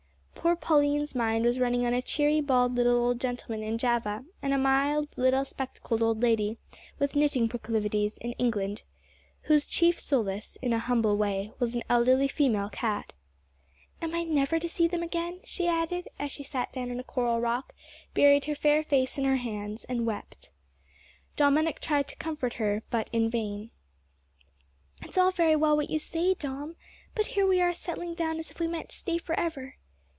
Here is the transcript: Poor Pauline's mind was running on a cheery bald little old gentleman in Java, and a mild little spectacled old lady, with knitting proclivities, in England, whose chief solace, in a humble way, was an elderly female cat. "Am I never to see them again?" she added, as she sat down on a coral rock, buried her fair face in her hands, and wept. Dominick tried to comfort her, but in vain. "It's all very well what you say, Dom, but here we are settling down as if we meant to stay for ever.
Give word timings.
Poor 0.41 0.55
Pauline's 0.55 1.13
mind 1.13 1.45
was 1.45 1.59
running 1.59 1.85
on 1.85 1.93
a 1.93 2.01
cheery 2.01 2.41
bald 2.41 2.75
little 2.75 2.95
old 2.95 3.21
gentleman 3.21 3.61
in 3.61 3.77
Java, 3.77 4.25
and 4.41 4.55
a 4.55 4.57
mild 4.57 5.07
little 5.15 5.45
spectacled 5.45 6.01
old 6.01 6.23
lady, 6.23 6.57
with 6.97 7.15
knitting 7.15 7.47
proclivities, 7.47 8.17
in 8.17 8.31
England, 8.33 8.81
whose 9.43 9.67
chief 9.67 9.99
solace, 9.99 10.57
in 10.59 10.73
a 10.73 10.79
humble 10.79 11.15
way, 11.15 11.51
was 11.59 11.75
an 11.75 11.83
elderly 11.91 12.27
female 12.27 12.69
cat. 12.69 13.13
"Am 14.01 14.15
I 14.15 14.23
never 14.23 14.59
to 14.59 14.67
see 14.67 14.87
them 14.87 15.03
again?" 15.03 15.41
she 15.43 15.67
added, 15.67 16.09
as 16.17 16.31
she 16.31 16.41
sat 16.41 16.73
down 16.73 16.89
on 16.89 16.99
a 16.99 17.03
coral 17.03 17.39
rock, 17.39 17.75
buried 18.15 18.45
her 18.45 18.55
fair 18.55 18.81
face 18.83 19.19
in 19.19 19.25
her 19.25 19.37
hands, 19.37 19.83
and 19.83 20.07
wept. 20.07 20.49
Dominick 21.35 21.79
tried 21.79 22.07
to 22.07 22.15
comfort 22.15 22.53
her, 22.55 22.81
but 22.89 23.11
in 23.13 23.29
vain. 23.29 23.69
"It's 25.03 25.19
all 25.19 25.29
very 25.31 25.55
well 25.55 25.77
what 25.77 25.91
you 25.91 25.99
say, 25.99 26.33
Dom, 26.33 26.77
but 27.13 27.27
here 27.27 27.45
we 27.45 27.61
are 27.61 27.73
settling 27.73 28.15
down 28.15 28.39
as 28.39 28.49
if 28.49 28.59
we 28.59 28.65
meant 28.65 28.89
to 28.89 28.95
stay 28.95 29.19
for 29.19 29.39
ever. 29.39 29.75